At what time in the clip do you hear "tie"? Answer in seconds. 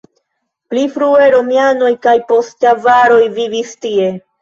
3.87-4.15